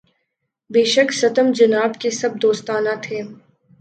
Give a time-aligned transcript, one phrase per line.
[0.69, 3.19] بے شک ستم جناب کے سب دوستانہ تھے